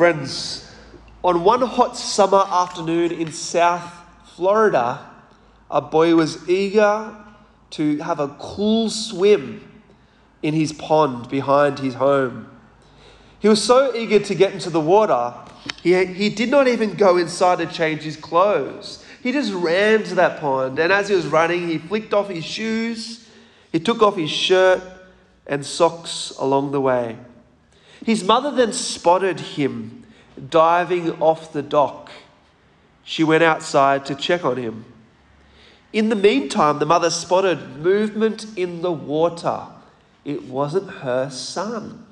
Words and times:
Friends, 0.00 0.66
on 1.22 1.44
one 1.44 1.60
hot 1.60 1.94
summer 1.94 2.42
afternoon 2.48 3.12
in 3.12 3.32
South 3.32 3.92
Florida, 4.34 5.06
a 5.70 5.82
boy 5.82 6.14
was 6.14 6.48
eager 6.48 7.14
to 7.72 7.98
have 7.98 8.18
a 8.18 8.28
cool 8.38 8.88
swim 8.88 9.82
in 10.42 10.54
his 10.54 10.72
pond 10.72 11.28
behind 11.28 11.80
his 11.80 11.92
home. 11.92 12.48
He 13.40 13.48
was 13.48 13.62
so 13.62 13.94
eager 13.94 14.18
to 14.20 14.34
get 14.34 14.54
into 14.54 14.70
the 14.70 14.80
water, 14.80 15.34
he, 15.82 16.06
he 16.06 16.30
did 16.30 16.48
not 16.48 16.66
even 16.66 16.94
go 16.94 17.18
inside 17.18 17.58
to 17.58 17.66
change 17.66 18.00
his 18.00 18.16
clothes. 18.16 19.04
He 19.22 19.32
just 19.32 19.52
ran 19.52 20.04
to 20.04 20.14
that 20.14 20.40
pond, 20.40 20.78
and 20.78 20.90
as 20.90 21.10
he 21.10 21.14
was 21.14 21.26
running, 21.26 21.68
he 21.68 21.76
flicked 21.76 22.14
off 22.14 22.30
his 22.30 22.46
shoes, 22.46 23.28
he 23.70 23.78
took 23.78 24.00
off 24.00 24.16
his 24.16 24.30
shirt 24.30 24.80
and 25.46 25.62
socks 25.62 26.32
along 26.38 26.72
the 26.72 26.80
way. 26.80 27.18
His 28.04 28.24
mother 28.24 28.50
then 28.50 28.72
spotted 28.72 29.40
him 29.40 30.04
diving 30.48 31.20
off 31.20 31.52
the 31.52 31.62
dock. 31.62 32.10
She 33.04 33.24
went 33.24 33.42
outside 33.42 34.06
to 34.06 34.14
check 34.14 34.44
on 34.44 34.56
him. 34.56 34.84
In 35.92 36.08
the 36.08 36.16
meantime, 36.16 36.78
the 36.78 36.86
mother 36.86 37.10
spotted 37.10 37.76
movement 37.76 38.46
in 38.56 38.82
the 38.82 38.92
water. 38.92 39.66
It 40.24 40.44
wasn't 40.44 40.90
her 40.90 41.28
son. 41.30 42.06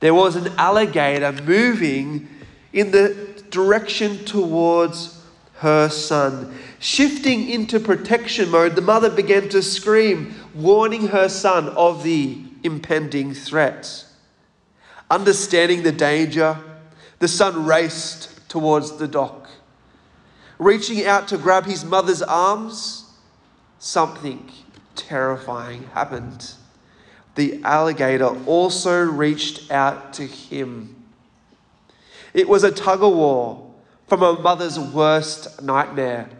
There 0.00 0.14
was 0.14 0.36
an 0.36 0.52
alligator 0.56 1.32
moving 1.32 2.28
in 2.72 2.92
the 2.92 3.44
direction 3.50 4.24
towards 4.24 5.22
her 5.56 5.88
son. 5.88 6.56
Shifting 6.78 7.48
into 7.48 7.78
protection 7.78 8.50
mode, 8.50 8.74
the 8.74 8.80
mother 8.80 9.10
began 9.10 9.48
to 9.50 9.62
scream, 9.62 10.34
warning 10.54 11.08
her 11.08 11.28
son 11.28 11.68
of 11.70 12.02
the 12.02 12.38
impending 12.62 13.34
threat. 13.34 14.06
Understanding 15.12 15.82
the 15.82 15.92
danger, 15.92 16.56
the 17.18 17.28
son 17.28 17.66
raced 17.66 18.48
towards 18.48 18.96
the 18.96 19.06
dock. 19.06 19.50
Reaching 20.58 21.04
out 21.04 21.28
to 21.28 21.36
grab 21.36 21.66
his 21.66 21.84
mother's 21.84 22.22
arms, 22.22 23.04
something 23.78 24.50
terrifying 24.94 25.82
happened. 25.92 26.54
The 27.34 27.62
alligator 27.62 28.28
also 28.46 29.02
reached 29.02 29.70
out 29.70 30.14
to 30.14 30.22
him. 30.22 31.04
It 32.32 32.48
was 32.48 32.64
a 32.64 32.72
tug 32.72 33.02
of 33.02 33.12
war 33.12 33.70
from 34.06 34.22
a 34.22 34.40
mother's 34.40 34.78
worst 34.78 35.60
nightmare. 35.60 36.30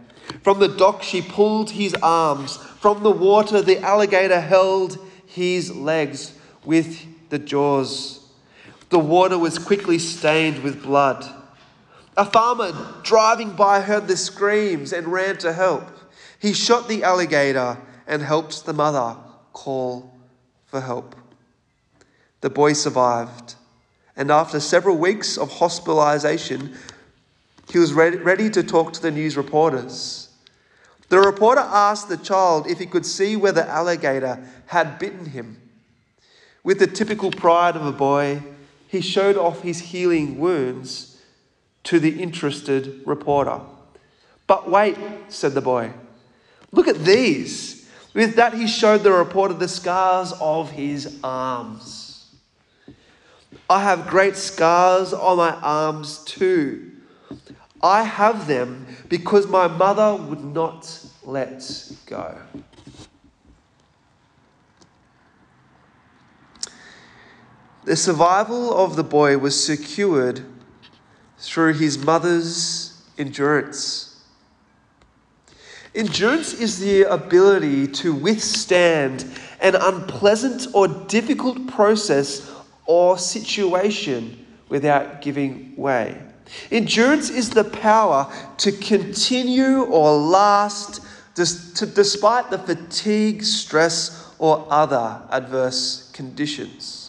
From 0.43 0.61
the 0.61 0.69
dock, 0.69 1.03
she 1.03 1.21
pulled 1.21 1.73
his 1.73 1.93
arms. 2.03 2.57
From 2.57 3.03
the 3.03 3.11
water, 3.11 3.61
the 3.61 3.81
alligator 3.81 4.41
held 4.41 4.97
his 5.27 5.77
legs 5.77 6.33
with 6.65 7.05
the 7.29 7.39
jaws. 7.39 8.22
The 8.93 8.99
water 8.99 9.39
was 9.39 9.59
quickly 9.59 9.99
stained 9.99 10.63
with 10.63 10.83
blood. 10.83 11.25
A 12.15 12.27
farmer 12.27 12.73
driving 13.03 13.53
by 13.53 13.81
heard 13.81 14.07
the 14.07 14.19
screams 14.19 14.93
and 14.93 15.09
ran 15.09 15.39
to 15.39 15.55
help. 15.55 15.89
He 16.39 16.53
shot 16.53 16.89
the 16.89 17.03
alligator 17.03 17.79
and 18.07 18.21
helped 18.21 18.67
the 18.67 18.75
mother 18.75 19.17
call 19.55 20.15
for 20.67 20.83
help. 20.83 21.17
The 22.43 22.51
boy 22.51 22.75
survived, 22.75 23.55
and 24.15 24.31
after 24.31 24.61
several 24.61 24.99
weeks 24.99 25.39
of 25.39 25.51
hospitalization, 25.51 26.77
he 27.71 27.79
was 27.79 27.95
ready, 27.95 28.51
to 28.51 28.63
talk 28.63 28.93
to 28.93 29.01
the 29.01 29.11
news 29.11 29.39
reporters. 29.39 30.29
The 31.09 31.19
reporter 31.19 31.63
asked 31.63 32.11
the 32.11 32.19
child 32.19 32.67
if 32.67 32.79
he 32.79 32.85
could 32.85 33.07
see 33.07 33.37
where 33.37 33.53
the 33.53 33.67
alligator 33.67 34.47
had 34.67 34.99
bitten 34.99 35.25
him. 35.25 35.57
With 36.63 36.79
the 36.79 36.87
typical 36.87 37.31
pride 37.31 37.75
of 37.75 37.87
a 37.87 37.93
boy, 37.93 38.43
he 38.93 39.01
showed 39.01 39.39
off 39.39 39.63
his 39.63 39.81
healing 39.81 40.39
wounds 40.39 41.19
to 41.83 41.99
the 41.99 42.23
interested 42.23 43.01
reporter. 43.07 43.59
But 44.47 44.71
wait, 44.71 44.99
said 45.29 45.55
the 45.55 45.63
boy, 45.63 45.93
look 46.73 46.87
at 46.87 46.99
these. 46.99 47.89
With 48.13 48.35
that, 48.35 48.53
he 48.53 48.67
showed 48.67 49.03
the 49.03 49.11
reporter 49.11 49.55
the 49.55 49.67
scars 49.67 50.35
of 50.39 50.73
his 50.73 51.19
arms. 51.25 52.35
I 53.71 53.83
have 53.83 54.09
great 54.09 54.37
scars 54.37 55.15
on 55.15 55.39
my 55.39 55.53
arms 55.63 56.19
too. 56.25 56.91
I 57.83 58.03
have 58.03 58.47
them 58.47 58.87
because 59.09 59.47
my 59.47 59.69
mother 59.69 60.23
would 60.23 60.45
not 60.45 61.03
let 61.25 61.65
go. 62.05 62.37
The 67.85 67.97
survival 67.97 68.73
of 68.73 68.95
the 68.95 69.03
boy 69.03 69.39
was 69.39 69.63
secured 69.63 70.45
through 71.39 71.75
his 71.75 71.99
mother's 71.99 73.03
endurance. 73.19 74.23
Endurance 75.95 76.55
is 76.55 76.79
the 76.79 77.03
ability 77.03 77.89
to 77.89 78.15
withstand 78.15 79.27
an 79.61 79.75
unpleasant 79.75 80.69
or 80.73 80.87
difficult 80.87 81.67
process 81.67 82.51
or 82.87 83.19
situation 83.19 84.47
without 84.69 85.21
giving 85.21 85.77
way. 85.77 86.23
Endurance 86.71 87.31
is 87.31 87.51
the 87.51 87.65
power 87.65 88.33
to 88.59 88.73
continue 88.73 89.83
or 89.83 90.17
last 90.17 91.01
despite 91.35 92.51
the 92.51 92.59
fatigue, 92.59 93.43
stress, 93.43 94.33
or 94.39 94.67
other 94.71 95.21
adverse 95.31 96.11
conditions. 96.13 97.02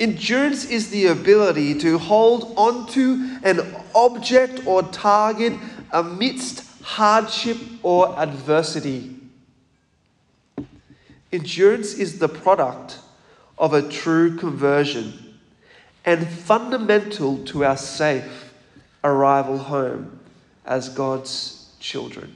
Endurance 0.00 0.64
is 0.64 0.88
the 0.88 1.08
ability 1.08 1.78
to 1.80 1.98
hold 1.98 2.54
onto 2.56 3.22
an 3.44 3.60
object 3.94 4.66
or 4.66 4.82
target 4.82 5.52
amidst 5.92 6.64
hardship 6.82 7.58
or 7.82 8.18
adversity. 8.18 9.14
Endurance 11.30 11.92
is 11.92 12.18
the 12.18 12.30
product 12.30 12.98
of 13.58 13.74
a 13.74 13.86
true 13.86 14.38
conversion 14.38 15.36
and 16.06 16.26
fundamental 16.26 17.44
to 17.44 17.66
our 17.66 17.76
safe 17.76 18.54
arrival 19.04 19.58
home 19.58 20.18
as 20.64 20.88
God's 20.88 21.68
children. 21.78 22.34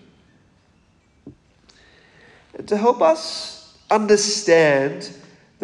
And 2.58 2.68
to 2.68 2.76
help 2.76 3.00
us 3.00 3.74
understand 3.90 5.10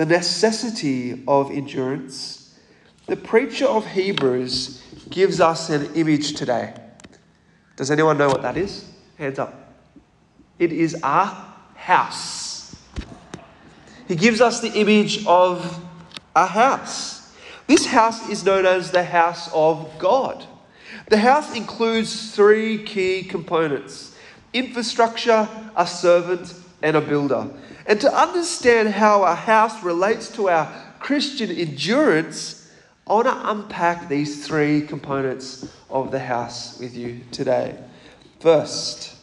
the 0.01 0.07
necessity 0.07 1.23
of 1.29 1.51
endurance, 1.51 2.59
the 3.05 3.17
preacher 3.17 3.67
of 3.67 3.87
Hebrews 3.87 4.83
gives 5.11 5.43
us 5.43 5.69
an 5.69 5.95
image 5.95 6.33
today. 6.37 6.73
Does 7.77 7.91
anyone 7.91 8.17
know 8.17 8.29
what 8.29 8.41
that 8.41 8.57
is? 8.57 8.91
Hands 9.19 9.39
up. 9.39 9.75
It 10.59 10.73
is 10.73 10.97
a 11.03 11.27
house. 11.75 12.75
He 14.09 14.17
gives 14.17 14.41
us 14.41 14.63
the 14.63 14.73
image 14.73 15.27
of 15.27 15.85
a 16.35 16.47
house. 16.47 17.37
This 17.67 17.85
house 17.85 18.27
is 18.31 18.43
known 18.43 18.65
as 18.65 18.91
the 18.91 19.05
house 19.05 19.51
of 19.53 19.87
God. 19.99 20.47
The 21.11 21.19
house 21.19 21.55
includes 21.55 22.35
three 22.35 22.85
key 22.85 23.23
components 23.23 24.17
infrastructure, 24.55 25.47
a 25.77 25.87
servant, 25.87 26.55
and 26.83 26.97
a 26.97 27.01
builder. 27.01 27.49
And 27.87 28.01
to 28.01 28.13
understand 28.13 28.91
how 28.91 29.25
a 29.25 29.35
house 29.35 29.83
relates 29.83 30.31
to 30.37 30.49
our 30.49 30.73
Christian 30.99 31.51
endurance, 31.51 32.71
I 33.07 33.15
want 33.15 33.27
to 33.27 33.51
unpack 33.51 34.09
these 34.09 34.47
three 34.47 34.83
components 34.83 35.69
of 35.89 36.11
the 36.11 36.21
house 36.21 36.79
with 36.79 36.95
you 36.95 37.21
today. 37.33 37.77
First, 38.39 39.17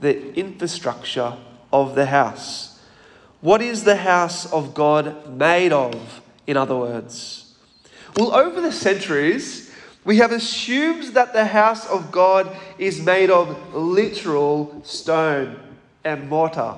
the 0.00 0.34
infrastructure 0.34 1.36
of 1.72 1.94
the 1.94 2.06
house. 2.06 2.80
What 3.40 3.62
is 3.62 3.84
the 3.84 3.96
house 3.96 4.50
of 4.52 4.74
God 4.74 5.36
made 5.36 5.72
of, 5.72 6.20
in 6.46 6.56
other 6.56 6.76
words? 6.76 7.54
Well, 8.16 8.34
over 8.34 8.60
the 8.60 8.72
centuries, 8.72 9.70
we 10.04 10.16
have 10.18 10.32
assumed 10.32 11.14
that 11.14 11.32
the 11.32 11.44
house 11.44 11.86
of 11.86 12.10
God 12.10 12.54
is 12.78 13.00
made 13.00 13.30
of 13.30 13.74
literal 13.74 14.82
stone 14.84 15.60
and 16.06 16.28
mortar. 16.28 16.76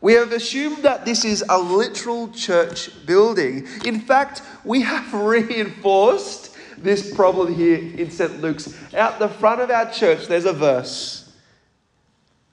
We 0.00 0.14
have 0.14 0.32
assumed 0.32 0.78
that 0.78 1.04
this 1.04 1.24
is 1.24 1.44
a 1.48 1.58
literal 1.58 2.28
church 2.32 2.90
building. 3.06 3.68
In 3.84 4.00
fact, 4.00 4.42
we 4.64 4.82
have 4.82 5.14
reinforced 5.14 6.56
this 6.76 7.14
problem 7.14 7.54
here 7.54 7.78
in 7.78 8.10
St. 8.10 8.42
Luke's. 8.42 8.74
Out 8.94 9.20
the 9.20 9.28
front 9.28 9.60
of 9.60 9.70
our 9.70 9.90
church, 9.90 10.26
there's 10.26 10.46
a 10.46 10.52
verse, 10.52 11.32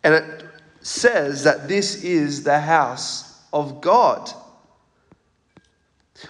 and 0.03 0.13
it 0.13 0.45
says 0.81 1.43
that 1.43 1.67
this 1.67 2.03
is 2.03 2.43
the 2.43 2.59
house 2.59 3.41
of 3.51 3.81
God. 3.81 4.29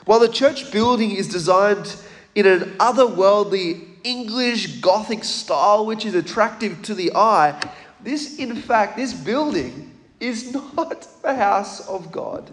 While 0.06 0.20
the 0.20 0.30
church 0.30 0.72
building 0.72 1.12
is 1.12 1.28
designed 1.28 1.96
in 2.36 2.48
an 2.48 2.78
otherworldly 2.78 3.90
English 4.04 4.80
Gothic 4.80 5.24
style, 5.24 5.86
which 5.86 6.06
is 6.06 6.16
attractive 6.16 6.82
to 6.84 6.94
the 6.94 7.12
eye, 7.14 7.60
this, 8.02 8.38
in 8.38 8.56
fact, 8.56 8.98
this 8.98 9.14
building 9.14 9.96
is 10.20 10.54
not 10.76 11.08
the 11.22 11.36
house 11.36 11.88
of 11.88 12.12
God. 12.12 12.50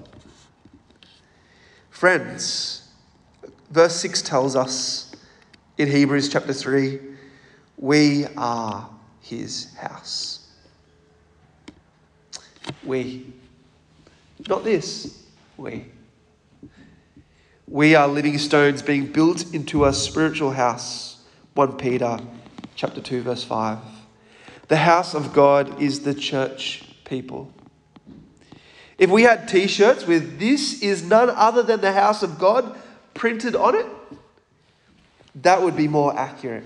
Friends, 1.90 2.88
verse 3.70 3.96
6 3.96 4.22
tells 4.22 4.56
us 4.56 5.14
in 5.78 5.90
Hebrews 5.90 6.28
chapter 6.28 6.52
3, 6.52 7.00
we 7.78 8.26
are 8.36 8.88
his 9.20 9.74
house. 9.74 10.46
We. 12.84 13.32
Not 14.48 14.64
this. 14.64 15.24
We. 15.56 15.86
We 17.68 17.94
are 17.94 18.06
living 18.06 18.38
stones 18.38 18.80
being 18.80 19.06
built 19.06 19.52
into 19.52 19.84
a 19.86 19.92
spiritual 19.92 20.52
house. 20.52 21.24
1 21.54 21.76
Peter 21.78 22.18
chapter 22.74 23.00
2 23.00 23.22
verse 23.22 23.42
5. 23.42 23.78
The 24.68 24.76
house 24.76 25.14
of 25.14 25.32
God 25.32 25.80
is 25.80 26.00
the 26.00 26.14
church 26.14 26.84
people. 27.04 27.52
If 28.98 29.10
we 29.10 29.22
had 29.22 29.48
t 29.48 29.66
shirts 29.66 30.06
with 30.06 30.38
this 30.38 30.82
is 30.82 31.02
none 31.02 31.30
other 31.30 31.62
than 31.62 31.80
the 31.80 31.92
house 31.92 32.22
of 32.22 32.38
God 32.38 32.76
printed 33.14 33.54
on 33.54 33.74
it, 33.74 33.86
that 35.36 35.62
would 35.62 35.76
be 35.76 35.86
more 35.86 36.18
accurate. 36.18 36.64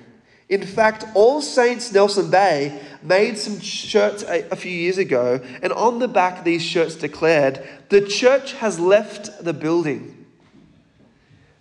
In 0.49 0.67
fact, 0.67 1.05
All 1.15 1.41
Saints 1.41 1.93
Nelson 1.93 2.31
Bay 2.31 2.81
made 3.03 3.39
some 3.39 3.61
shirts 3.61 4.25
a, 4.25 4.49
a, 4.51 4.57
few 4.57 4.73
years 4.73 4.99
ago, 4.99 5.41
and 5.63 5.73
on 5.73 6.01
the 6.01 6.09
back, 6.09 6.43
these 6.43 6.63
shirts 6.63 6.97
declared, 6.97 7.65
The 7.89 8.01
church 8.01 8.55
has 8.55 8.81
left 8.81 9.45
the 9.45 9.53
building. 9.53 10.27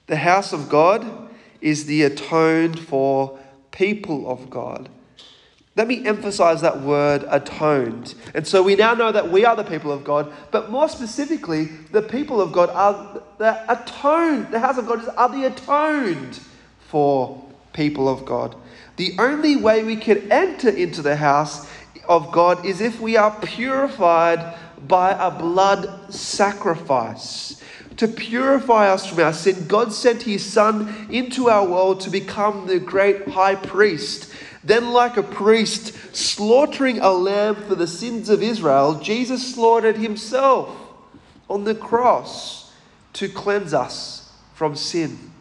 The 0.07 0.15
house 0.15 0.53
of 0.53 0.69
God 0.69 1.29
is 1.61 1.85
the 1.85 2.01
atoned 2.01 2.79
for 2.79 3.37
people 3.69 4.27
of 4.27 4.49
God. 4.49 4.89
Let 5.79 5.87
me 5.87 6.05
emphasize 6.05 6.59
that 6.59 6.81
word 6.81 7.23
atoned. 7.29 8.13
And 8.35 8.45
so 8.45 8.61
we 8.61 8.75
now 8.75 8.95
know 8.95 9.13
that 9.13 9.31
we 9.31 9.45
are 9.45 9.55
the 9.55 9.63
people 9.63 9.93
of 9.93 10.03
God, 10.03 10.29
but 10.51 10.69
more 10.69 10.89
specifically, 10.89 11.67
the 11.93 12.01
people 12.01 12.41
of 12.41 12.51
God 12.51 12.69
are 12.71 13.21
the 13.37 13.63
atoned. 13.71 14.51
The 14.51 14.59
house 14.59 14.77
of 14.77 14.85
God 14.85 15.01
is 15.01 15.07
are 15.07 15.29
the 15.29 15.45
atoned 15.45 16.41
for 16.81 17.41
people 17.71 18.09
of 18.09 18.25
God. 18.25 18.57
The 18.97 19.15
only 19.19 19.55
way 19.55 19.85
we 19.85 19.95
can 19.95 20.29
enter 20.29 20.67
into 20.67 21.01
the 21.01 21.15
house 21.15 21.65
of 22.09 22.29
God 22.33 22.65
is 22.65 22.81
if 22.81 22.99
we 22.99 23.15
are 23.15 23.31
purified 23.39 24.57
by 24.85 25.11
a 25.11 25.31
blood 25.31 26.13
sacrifice. 26.13 27.63
To 27.95 28.07
purify 28.09 28.89
us 28.89 29.05
from 29.05 29.21
our 29.21 29.31
sin, 29.31 29.65
God 29.65 29.93
sent 29.93 30.23
His 30.23 30.45
Son 30.45 31.07
into 31.09 31.49
our 31.49 31.65
world 31.65 32.01
to 32.01 32.09
become 32.09 32.67
the 32.67 32.79
great 32.79 33.29
high 33.29 33.55
priest 33.55 34.28
then, 34.63 34.91
like 34.91 35.15
a 35.15 35.23
priest 35.23 36.15
slaughtering 36.15 36.99
a 36.99 37.11
lamb 37.11 37.55
for 37.55 37.75
the 37.75 37.87
sins 37.87 38.29
of 38.29 38.43
Israel, 38.43 38.99
Jesus 38.99 39.55
slaughtered 39.55 39.97
himself 39.97 40.75
on 41.49 41.63
the 41.63 41.75
cross 41.75 42.71
to 43.13 43.29
cleanse 43.29 43.73
us 43.73 44.31
from 44.53 44.75
sin. 44.75 45.31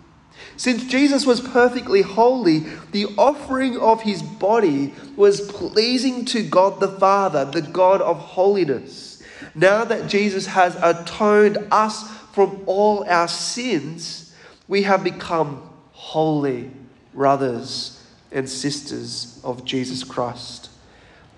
Since 0.56 0.84
Jesus 0.86 1.26
was 1.26 1.40
perfectly 1.40 2.02
holy, 2.02 2.60
the 2.92 3.06
offering 3.16 3.76
of 3.78 4.02
his 4.02 4.22
body 4.22 4.94
was 5.16 5.40
pleasing 5.40 6.24
to 6.26 6.42
God 6.42 6.80
the 6.80 6.88
Father, 6.88 7.44
the 7.44 7.62
God 7.62 8.00
of 8.00 8.18
holiness. 8.18 9.22
Now 9.54 9.84
that 9.84 10.08
Jesus 10.08 10.46
has 10.46 10.76
atoned 10.76 11.58
us 11.72 12.08
from 12.32 12.62
all 12.66 13.04
our 13.08 13.28
sins, 13.28 14.32
we 14.68 14.82
have 14.82 15.02
become 15.02 15.68
holy 15.92 16.70
brothers 17.12 17.97
and 18.32 18.48
sisters 18.48 19.40
of 19.44 19.64
Jesus 19.64 20.04
Christ. 20.04 20.70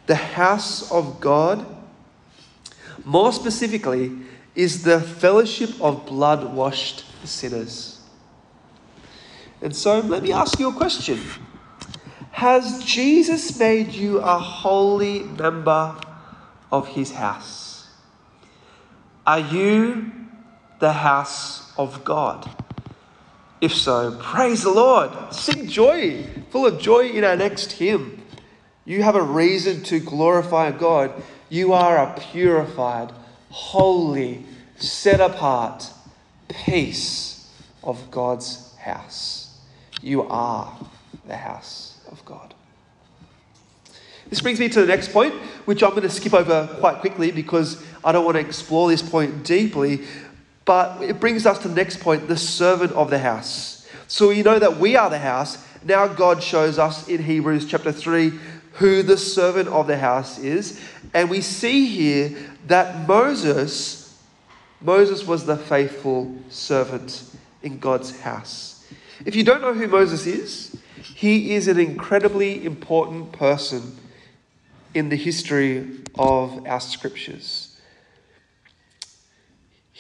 The 0.07 0.17
house 0.17 0.91
of 0.91 1.21
God, 1.21 1.65
more 3.05 3.33
specifically, 3.33 4.13
is 4.55 4.83
the 4.83 5.01
fellowship 5.01 5.71
of 5.81 6.07
blood 6.07 6.53
washed 6.53 7.05
sinners. 7.25 8.01
And 9.63 9.75
so 9.75 10.01
let 10.01 10.23
me 10.23 10.33
ask 10.33 10.59
you 10.59 10.69
a 10.69 10.73
question 10.73 11.21
Has 12.33 12.83
Jesus 12.85 13.59
made 13.59 13.93
you 13.93 14.19
a 14.19 14.39
holy 14.39 15.21
member 15.21 15.97
of 16.73 16.89
his 16.89 17.13
house? 17.13 17.89
Are 19.27 19.41
you 19.41 20.11
the 20.81 20.93
house 20.93 21.73
of 21.77 22.03
God? 22.05 22.51
If 23.61 23.75
so, 23.75 24.17
praise 24.21 24.63
the 24.63 24.71
Lord. 24.71 25.11
Sing 25.35 25.69
joy, 25.69 26.25
full 26.51 26.67
of 26.67 26.81
joy 26.81 27.09
in 27.09 27.25
our 27.25 27.37
next 27.37 27.73
hymn. 27.73 28.23
You 28.87 29.03
have 29.03 29.17
a 29.17 29.23
reason 29.23 29.83
to 29.85 30.01
glorify 30.01 30.71
God. 30.71 31.13
You 31.51 31.75
are 31.75 31.99
a 31.99 32.19
purified, 32.19 33.13
holy, 33.51 34.45
set 34.77 35.21
apart 35.21 35.91
piece 36.49 37.51
of 37.85 38.11
God's 38.11 38.75
house. 38.77 39.59
You 40.01 40.23
are 40.23 40.75
the 41.27 41.37
house 41.37 42.01
of 42.11 42.25
God. 42.25 42.55
This 44.31 44.41
brings 44.41 44.61
me 44.61 44.69
to 44.71 44.81
the 44.81 44.87
next 44.87 45.13
point, 45.13 45.35
which 45.65 45.83
I'm 45.83 45.91
going 45.91 46.03
to 46.03 46.09
skip 46.09 46.33
over 46.33 46.69
quite 46.79 47.01
quickly 47.01 47.33
because 47.33 47.83
I 48.05 48.13
don't 48.13 48.25
want 48.25 48.37
to 48.37 48.41
explore 48.41 48.89
this 48.89 49.03
point 49.03 49.45
deeply. 49.45 50.07
But 50.71 51.03
it 51.03 51.19
brings 51.19 51.47
us 51.47 51.59
to 51.63 51.69
the 51.69 51.75
next 51.75 51.99
point 51.99 52.29
the 52.29 52.37
servant 52.37 52.93
of 52.93 53.11
the 53.11 53.19
house. 53.19 53.89
So 54.07 54.29
we 54.29 54.45
know 54.45 54.57
that 54.57 54.77
we 54.77 54.95
are 54.95 55.11
the 55.11 55.19
house. 55.19 55.59
Now 55.83 56.07
God 56.07 56.45
shows 56.45 56.79
us 56.79 57.09
in 57.09 57.25
Hebrews 57.25 57.67
chapter 57.67 57.91
3 57.91 58.31
who 58.75 59.03
the 59.03 59.17
servant 59.17 59.69
of 59.69 59.89
the 59.89 59.99
house 59.99 60.39
is. 60.39 60.81
And 61.13 61.29
we 61.29 61.41
see 61.41 61.87
here 61.87 62.39
that 62.69 63.09
Moses, 63.09 64.17
Moses 64.81 65.27
was 65.27 65.45
the 65.45 65.57
faithful 65.57 66.37
servant 66.51 67.25
in 67.65 67.81
God's 67.81 68.21
house. 68.21 68.87
If 69.27 69.35
you 69.35 69.43
don't 69.43 69.63
know 69.63 69.75
who 69.75 69.89
Moses 69.89 70.25
is, 70.25 70.77
he 71.03 71.57
is 71.57 71.67
an 71.67 71.81
incredibly 71.81 72.65
important 72.65 73.33
person 73.33 73.99
in 74.95 75.09
the 75.09 75.17
history 75.17 75.99
of 76.17 76.65
our 76.65 76.81
scriptures. 76.81 77.70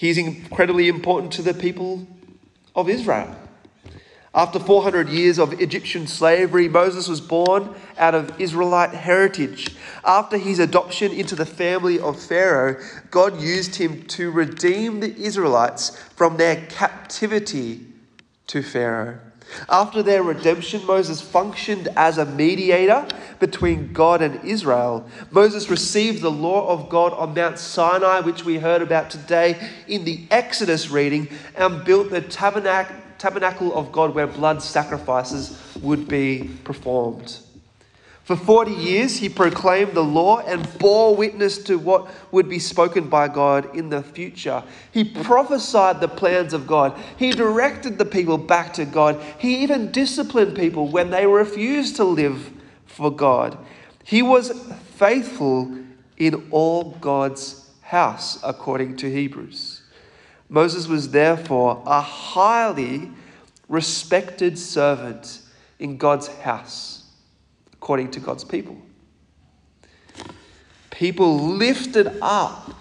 He's 0.00 0.16
incredibly 0.16 0.88
important 0.88 1.30
to 1.34 1.42
the 1.42 1.52
people 1.52 2.06
of 2.74 2.88
Israel. 2.88 3.36
After 4.34 4.58
400 4.58 5.10
years 5.10 5.38
of 5.38 5.60
Egyptian 5.60 6.06
slavery, 6.06 6.70
Moses 6.70 7.06
was 7.06 7.20
born 7.20 7.74
out 7.98 8.14
of 8.14 8.40
Israelite 8.40 8.94
heritage. 8.94 9.76
After 10.02 10.38
his 10.38 10.58
adoption 10.58 11.12
into 11.12 11.36
the 11.36 11.44
family 11.44 12.00
of 12.00 12.18
Pharaoh, 12.18 12.82
God 13.10 13.42
used 13.42 13.74
him 13.74 14.06
to 14.06 14.30
redeem 14.30 15.00
the 15.00 15.14
Israelites 15.22 16.02
from 16.16 16.38
their 16.38 16.64
captivity 16.70 17.80
to 18.46 18.62
Pharaoh. 18.62 19.18
After 19.68 20.02
their 20.02 20.22
redemption, 20.22 20.84
Moses 20.86 21.20
functioned 21.20 21.88
as 21.96 22.18
a 22.18 22.24
mediator 22.24 23.06
between 23.38 23.92
God 23.92 24.22
and 24.22 24.44
Israel. 24.44 25.08
Moses 25.30 25.70
received 25.70 26.22
the 26.22 26.30
law 26.30 26.68
of 26.68 26.88
God 26.88 27.12
on 27.12 27.34
Mount 27.34 27.58
Sinai, 27.58 28.20
which 28.20 28.44
we 28.44 28.58
heard 28.58 28.82
about 28.82 29.10
today 29.10 29.56
in 29.88 30.04
the 30.04 30.26
Exodus 30.30 30.90
reading, 30.90 31.28
and 31.56 31.84
built 31.84 32.10
the 32.10 32.20
tabernacle 32.20 33.74
of 33.74 33.92
God 33.92 34.14
where 34.14 34.26
blood 34.26 34.62
sacrifices 34.62 35.60
would 35.80 36.08
be 36.08 36.50
performed. 36.64 37.38
For 38.30 38.36
40 38.36 38.70
years, 38.70 39.16
he 39.16 39.28
proclaimed 39.28 39.94
the 39.94 40.04
law 40.04 40.38
and 40.38 40.78
bore 40.78 41.16
witness 41.16 41.58
to 41.64 41.80
what 41.80 42.08
would 42.30 42.48
be 42.48 42.60
spoken 42.60 43.08
by 43.08 43.26
God 43.26 43.74
in 43.74 43.88
the 43.88 44.04
future. 44.04 44.62
He 44.92 45.02
prophesied 45.02 46.00
the 46.00 46.06
plans 46.06 46.52
of 46.52 46.64
God. 46.64 46.96
He 47.16 47.32
directed 47.32 47.98
the 47.98 48.04
people 48.04 48.38
back 48.38 48.72
to 48.74 48.84
God. 48.84 49.20
He 49.36 49.64
even 49.64 49.90
disciplined 49.90 50.54
people 50.54 50.86
when 50.86 51.10
they 51.10 51.26
refused 51.26 51.96
to 51.96 52.04
live 52.04 52.52
for 52.86 53.10
God. 53.10 53.58
He 54.04 54.22
was 54.22 54.52
faithful 54.94 55.78
in 56.16 56.46
all 56.52 56.92
God's 57.00 57.68
house, 57.80 58.38
according 58.44 58.98
to 58.98 59.10
Hebrews. 59.10 59.82
Moses 60.48 60.86
was 60.86 61.10
therefore 61.10 61.82
a 61.84 62.00
highly 62.00 63.10
respected 63.68 64.56
servant 64.56 65.40
in 65.80 65.96
God's 65.96 66.28
house 66.28 66.99
according 67.80 68.10
to 68.10 68.20
God's 68.20 68.44
people. 68.44 68.76
People 70.90 71.38
lifted 71.38 72.18
up 72.20 72.74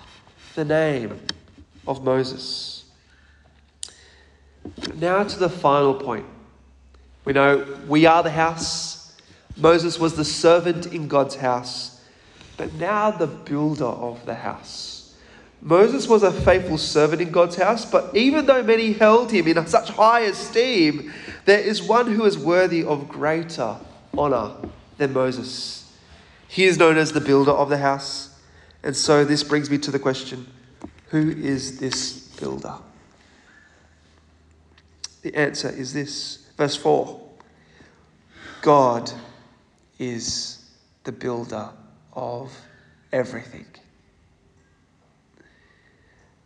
the 0.55 0.65
name 0.65 1.21
of 1.87 2.03
Moses. 2.03 2.83
Now 4.95 5.23
to 5.23 5.39
the 5.39 5.47
final 5.47 5.93
point. 5.93 6.25
We 7.23 7.31
know 7.31 7.77
we 7.87 8.07
are 8.07 8.21
the 8.23 8.29
house. 8.29 9.15
Moses 9.55 9.97
was 9.97 10.17
the 10.17 10.25
servant 10.25 10.87
in 10.87 11.07
God's 11.07 11.35
house, 11.35 12.01
but 12.57 12.73
now 12.73 13.09
the 13.09 13.27
builder 13.27 13.85
of 13.85 14.25
the 14.25 14.35
house. 14.35 15.15
Moses 15.61 16.09
was 16.09 16.23
a 16.23 16.31
faithful 16.31 16.77
servant 16.77 17.21
in 17.21 17.31
God's 17.31 17.55
house, 17.55 17.85
but 17.85 18.13
even 18.17 18.47
though 18.47 18.63
many 18.63 18.91
held 18.91 19.31
him 19.31 19.47
in 19.47 19.65
such 19.65 19.91
high 19.91 20.21
esteem, 20.21 21.13
there 21.45 21.59
is 21.61 21.81
one 21.81 22.11
who 22.11 22.25
is 22.25 22.37
worthy 22.37 22.83
of 22.83 23.07
greater 23.07 23.77
honor 24.17 24.51
than 24.99 25.13
Moses. 25.13 25.91
He 26.47 26.65
is 26.65 26.77
known 26.77 26.97
as 26.97 27.13
the 27.13 27.21
builder 27.21 27.51
of 27.51 27.69
the 27.69 27.79
house. 27.79 28.39
And 28.83 28.95
so 28.95 29.25
this 29.25 29.43
brings 29.43 29.69
me 29.69 29.79
to 29.79 29.91
the 29.91 29.99
question 29.99 30.47
who 31.07 31.31
is 31.31 31.79
this 31.79 32.27
builder? 32.39 32.75
The 35.23 35.33
answer 35.35 35.69
is 35.69 35.93
this. 35.93 36.45
Verse 36.55 36.75
4 36.75 37.19
God 38.61 39.11
is 39.97 40.69
the 41.03 41.11
builder 41.11 41.69
of 42.13 42.55
everything. 43.11 43.65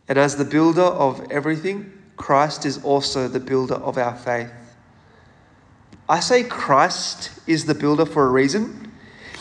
And 0.08 0.18
as 0.18 0.36
the 0.36 0.46
builder 0.46 0.82
of 0.82 1.32
everything, 1.32 1.92
Christ 2.18 2.66
is 2.66 2.84
also 2.84 3.28
the 3.28 3.40
builder 3.40 3.76
of 3.76 3.98
our 3.98 4.16
faith. 4.16 4.52
I 6.08 6.20
say 6.20 6.44
Christ 6.44 7.32
is 7.48 7.66
the 7.66 7.76
builder 7.76 8.06
for 8.06 8.28
a 8.28 8.32
reason. 8.32 8.92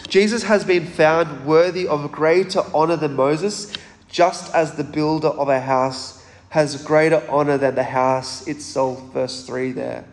Jesus 0.09 0.45
has 0.45 0.65
been 0.65 0.87
found 0.87 1.47
worthy 1.47 1.89
of 1.89 2.13
greater 2.13 2.63
honor 2.73 2.97
than 2.97 3.15
Moses, 3.15 3.73
just 4.09 4.55
as 4.55 4.75
the 4.75 4.85
builder 4.85 5.29
of 5.29 5.49
a 5.49 5.61
house 5.61 6.25
has 6.51 6.83
greater 6.85 7.25
honor 7.31 7.57
than 7.57 7.75
the 7.75 7.83
house 7.83 8.47
itself. 8.47 9.13
Verse 9.13 9.45
3 9.47 9.73
there. 9.73 10.05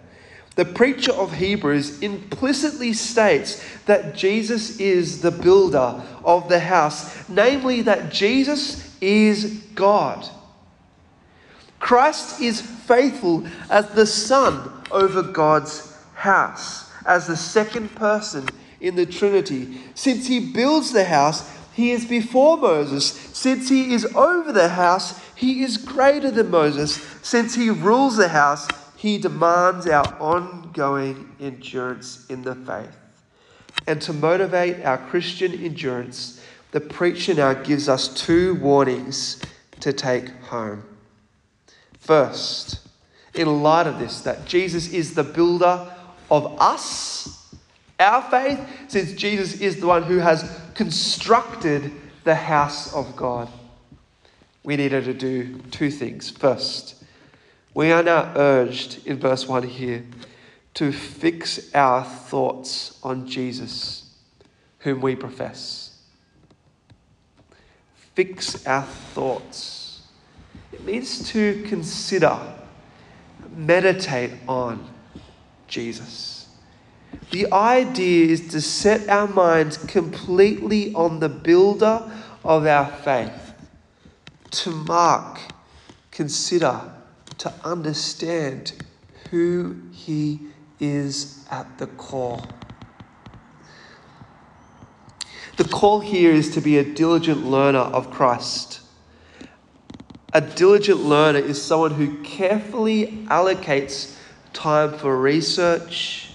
The 0.56 0.66
preacher 0.66 1.12
of 1.12 1.34
Hebrews 1.34 2.00
implicitly 2.02 2.94
states 2.94 3.64
that 3.86 4.16
Jesus 4.16 4.80
is 4.80 5.22
the 5.22 5.32
builder 5.32 6.02
of 6.24 6.50
the 6.50 6.60
house, 6.60 7.30
namely, 7.30 7.82
that 7.84 8.12
Jesus 8.12 8.98
is 9.00 9.64
God. 9.76 10.28
Christ 11.80 12.42
is 12.42 12.62
faithful 12.62 13.46
as 13.70 13.90
the 13.92 14.06
Son 14.06 14.70
over 14.92 15.22
God's 15.22 15.89
house, 16.20 16.92
as 17.06 17.28
the 17.28 17.38
second 17.38 17.96
person 17.96 18.48
in 18.82 18.96
the 18.96 19.06
Trinity. 19.06 19.80
Since 19.96 20.28
he 20.28 20.40
builds 20.40 20.92
the 20.92 21.06
house, 21.06 21.50
he 21.74 21.92
is 21.92 22.06
before 22.06 22.58
Moses. 22.58 23.12
Since 23.34 23.70
he 23.70 23.94
is 23.94 24.06
over 24.16 24.52
the 24.52 24.70
house, 24.70 25.20
he 25.36 25.64
is 25.64 25.78
greater 25.78 26.30
than 26.30 26.52
Moses. 26.52 26.96
Since 27.22 27.56
he 27.56 27.70
rules 27.70 28.18
the 28.18 28.28
house, 28.28 28.68
he 28.98 29.18
demands 29.18 29.88
our 29.88 30.14
ongoing 30.20 31.36
endurance 31.40 32.26
in 32.30 32.42
the 32.42 32.56
faith. 32.56 32.98
And 33.88 34.02
to 34.02 34.12
motivate 34.12 34.84
our 34.84 34.98
Christian 34.98 35.54
endurance, 35.54 36.44
the 36.72 36.82
preacher 36.82 37.34
now 37.34 37.54
gives 37.54 37.88
us 37.88 38.10
two 38.10 38.56
warnings 38.56 39.42
to 39.80 39.94
take 39.94 40.30
home. 40.44 40.84
First, 41.98 42.86
in 43.34 43.64
light 43.64 43.88
of 43.88 44.00
this, 44.00 44.20
that 44.22 44.46
Jesus 44.46 44.92
is 44.92 45.14
the 45.14 45.24
builder 45.24 45.94
of 46.32 46.60
us, 46.60 47.54
our 48.00 48.22
faith, 48.24 48.60
since 48.88 49.14
Jesus 49.14 49.60
is 49.60 49.80
the 49.80 49.88
one 49.88 50.04
who 50.04 50.20
has 50.20 50.62
constructed 50.74 51.92
the 52.24 52.36
house 52.36 52.94
of 52.94 53.16
God, 53.16 53.50
we 54.64 54.78
needed 54.78 55.06
to 55.06 55.14
do 55.14 55.58
two 55.72 55.92
things. 55.92 56.30
First, 56.30 57.04
we 57.74 57.92
are 57.92 58.04
now 58.04 58.32
urged 58.36 59.06
in 59.08 59.20
verse 59.20 59.48
1 59.48 59.64
here 59.64 60.06
to 60.76 60.92
fix 60.92 61.74
our 61.74 62.04
thoughts 62.04 63.00
on 63.04 63.28
Jesus, 63.28 64.14
whom 64.80 65.02
we 65.02 65.16
profess. 65.16 65.98
Fix 68.14 68.66
our 68.68 68.84
thoughts. 68.84 70.02
It 70.72 70.84
means 70.86 71.28
to 71.30 71.64
consider, 71.68 72.38
meditate 73.56 74.32
on 74.48 74.88
Jesus. 75.70 76.48
The 77.32 77.52
idea 77.52 78.32
is 78.32 78.50
to 78.50 78.62
set 78.62 79.08
our 79.08 79.28
minds 79.28 79.78
completely 79.78 80.94
on 80.94 81.20
the 81.20 81.30
builder 81.30 82.12
of 82.44 82.66
our 82.66 82.88
faith, 82.88 83.54
to 84.52 84.72
mark, 84.72 85.40
consider, 86.12 86.82
to 87.38 87.54
understand 87.64 88.74
who 89.32 89.78
He 89.92 90.40
is 90.80 91.46
at 91.52 91.78
the 91.78 91.88
core. 91.88 92.42
The 95.58 95.66
call 95.66 96.00
here 96.00 96.32
is 96.32 96.54
to 96.54 96.62
be 96.62 96.78
a 96.78 96.84
diligent 96.84 97.46
learner 97.46 97.80
of 97.80 98.10
Christ. 98.12 98.82
A 100.34 100.42
diligent 100.42 101.02
learner 101.02 101.40
is 101.40 101.62
someone 101.62 101.92
who 101.92 102.22
carefully 102.24 103.26
allocates 103.30 104.16
time 104.54 104.98
for 104.98 105.20
research, 105.20 106.32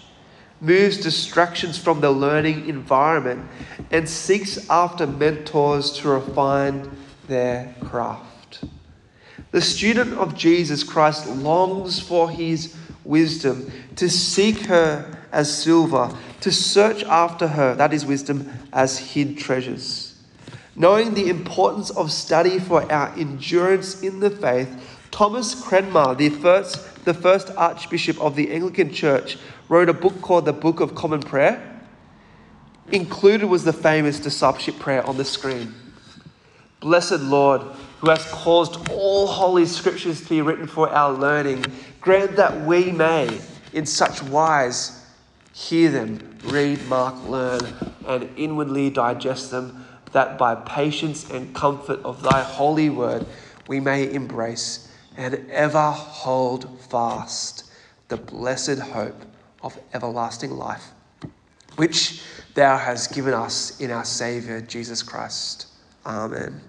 moves 0.61 0.99
distractions 0.99 1.78
from 1.78 2.00
the 2.00 2.11
learning 2.11 2.68
environment, 2.68 3.49
and 3.90 4.09
seeks 4.09 4.68
after 4.71 5.06
mentors 5.06 5.92
to 5.99 6.09
refine 6.09 6.90
their 7.28 7.75
craft. 7.80 8.64
The 9.50 9.61
student 9.61 10.14
of 10.14 10.35
Jesus 10.35 10.83
Christ 10.83 11.28
longs 11.28 12.00
for 12.00 12.30
his 12.30 12.75
wisdom, 13.04 13.71
to 13.97 14.09
seek 14.09 14.66
her 14.66 15.18
as 15.30 15.62
silver, 15.62 16.16
to 16.40 16.50
search 16.50 17.04
after 17.04 17.47
her, 17.49 17.75
that 17.75 17.92
is 17.92 18.04
wisdom, 18.04 18.50
as 18.73 18.99
hid 18.99 19.38
treasures. 19.38 20.14
Knowing 20.76 21.14
the 21.14 21.28
importance 21.28 21.90
of 21.90 22.11
study 22.11 22.59
for 22.59 22.90
our 22.90 23.14
endurance 23.16 24.02
in 24.02 24.18
the 24.21 24.30
faith, 24.30 24.93
Thomas 25.14 25.54
Cranmer, 25.54 26.16
the 26.16 26.28
first, 26.28 27.04
the 27.04 27.14
first 27.14 27.52
Archbishop 27.56 28.21
of 28.21 28.35
the 28.35 28.50
Anglican 28.50 28.92
Church, 28.92 29.38
wrote 29.68 29.88
a 29.88 29.92
book 29.92 30.21
called 30.21 30.44
the 30.44 30.52
Book 30.52 30.80
of 30.80 30.97
Common 30.97 31.21
Prayer. 31.21 31.80
Included 32.90 33.47
was 33.47 33.62
the 33.62 33.73
famous 33.73 34.18
discipleship 34.18 34.76
prayer 34.80 35.06
on 35.06 35.16
the 35.16 35.25
screen. 35.25 35.73
Blessed 36.80 37.21
Lord, 37.21 37.61
who 38.00 38.11
has 38.11 38.25
caused 38.33 38.90
all 38.90 39.28
holy 39.28 39.66
scriptures 39.66 40.21
to 40.23 40.28
be 40.28 40.42
written 40.42 40.66
for 40.66 40.90
our 40.90 41.12
learning, 41.12 41.64
grant 42.00 42.35
that 42.35 42.66
we 42.66 42.90
may, 42.90 43.40
in 43.73 43.87
such 43.87 44.21
wise, 44.21 45.06
hear 45.52 45.92
them, 45.92 46.38
read, 46.47 46.85
mark, 46.88 47.14
learn, 47.28 47.61
and 48.09 48.28
inwardly 48.37 48.90
digest 48.90 49.52
them, 49.52 49.87
that 50.11 50.38
by 50.38 50.56
patience 50.56 51.30
and 51.30 51.54
comfort 51.54 52.00
of 52.02 52.21
thy 52.25 52.42
holy 52.42 52.90
word 52.90 53.25
we 53.68 53.78
may 53.78 54.12
embrace 54.12 54.90
and 55.16 55.49
ever 55.50 55.90
hold 55.90 56.80
fast 56.90 57.71
the 58.09 58.16
blessed 58.16 58.78
hope 58.78 59.25
of 59.62 59.78
everlasting 59.92 60.50
life, 60.50 60.90
which 61.76 62.23
thou 62.54 62.76
hast 62.76 63.14
given 63.14 63.35
us 63.35 63.80
in 63.80 63.90
our 63.90 64.04
Saviour 64.04 64.61
Jesus 64.61 65.02
Christ. 65.02 65.68
Amen. 66.04 66.61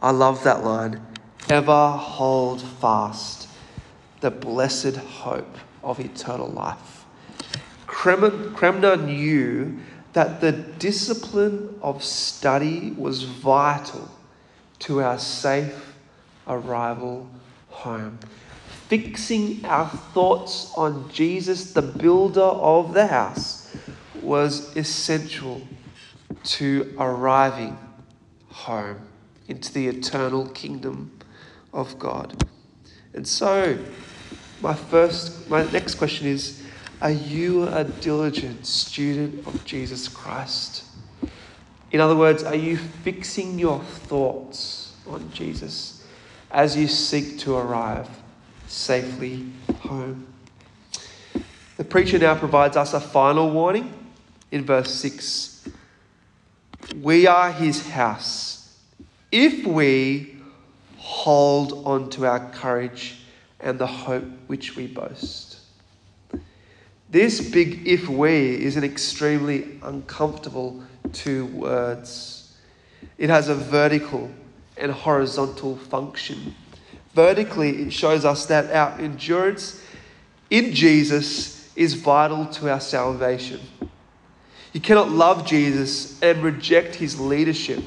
I 0.00 0.10
love 0.10 0.44
that 0.44 0.64
line. 0.64 1.00
Ever 1.50 1.90
hold 1.90 2.62
fast 2.62 3.48
the 4.20 4.30
blessed 4.30 4.96
hope 4.96 5.56
of 5.82 6.00
eternal 6.00 6.48
life. 6.48 7.04
Cranmer 7.86 8.96
knew 8.96 9.78
that 10.12 10.40
the 10.40 10.52
discipline 10.52 11.78
of 11.82 12.02
study 12.02 12.90
was 12.92 13.22
vital 13.22 14.10
to 14.80 15.02
our 15.02 15.18
safe 15.18 15.87
arrival 16.48 17.28
home. 17.68 18.18
Fixing 18.88 19.64
our 19.64 19.88
thoughts 19.88 20.72
on 20.76 21.10
Jesus, 21.10 21.72
the 21.72 21.82
builder 21.82 22.40
of 22.40 22.94
the 22.94 23.06
house, 23.06 23.76
was 24.22 24.74
essential 24.76 25.62
to 26.42 26.94
arriving 26.98 27.78
home 28.50 29.00
into 29.46 29.72
the 29.72 29.88
eternal 29.88 30.48
kingdom 30.48 31.10
of 31.72 31.98
God. 31.98 32.44
And 33.14 33.26
so, 33.26 33.78
my 34.60 34.74
first, 34.74 35.48
my 35.48 35.70
next 35.70 35.96
question 35.96 36.26
is 36.26 36.62
Are 37.00 37.10
you 37.10 37.68
a 37.68 37.84
diligent 37.84 38.66
student 38.66 39.46
of 39.46 39.64
Jesus 39.64 40.08
Christ? 40.08 40.84
In 41.90 42.00
other 42.00 42.16
words, 42.16 42.42
are 42.42 42.54
you 42.54 42.76
fixing 42.76 43.58
your 43.58 43.80
thoughts 43.80 44.94
on 45.06 45.30
Jesus 45.32 45.97
as 46.50 46.76
you 46.76 46.88
seek 46.88 47.38
to 47.40 47.56
arrive 47.56 48.08
safely 48.66 49.46
home? 49.80 50.26
The 51.76 51.84
preacher 51.84 52.18
now 52.18 52.34
provides 52.34 52.76
us 52.76 52.94
a 52.94 53.00
final 53.00 53.50
warning 53.50 53.92
in 54.50 54.64
verse 54.64 54.92
6. 54.94 55.68
We 57.00 57.26
are 57.26 57.52
his 57.52 57.88
house 57.88 58.78
if 59.30 59.66
we 59.66 60.36
hold 60.96 61.86
on 61.86 62.10
to 62.10 62.26
our 62.26 62.50
courage 62.50 63.20
and 63.60 63.78
the 63.78 63.86
hope 63.86 64.24
which 64.46 64.76
we 64.76 64.86
boast. 64.86 65.58
This 67.10 67.50
big 67.50 67.86
if 67.86 68.08
we 68.08 68.54
is 68.62 68.76
an 68.76 68.84
extremely 68.84 69.78
uncomfortable 69.82 70.82
two 71.12 71.46
words. 71.46 72.54
It 73.16 73.30
has 73.30 73.48
a 73.48 73.54
vertical 73.54 74.30
and 74.78 74.92
horizontal 74.92 75.76
function. 75.76 76.54
Vertically, 77.14 77.82
it 77.82 77.92
shows 77.92 78.24
us 78.24 78.46
that 78.46 78.70
our 78.72 78.98
endurance 78.98 79.82
in 80.50 80.72
Jesus 80.72 81.70
is 81.76 81.94
vital 81.94 82.46
to 82.46 82.70
our 82.70 82.80
salvation. 82.80 83.60
You 84.72 84.80
cannot 84.80 85.10
love 85.10 85.46
Jesus 85.46 86.20
and 86.22 86.42
reject 86.42 86.94
his 86.94 87.18
leadership 87.18 87.82